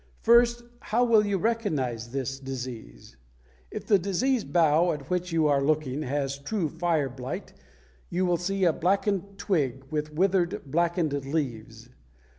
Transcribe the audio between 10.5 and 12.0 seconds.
blackened leaves.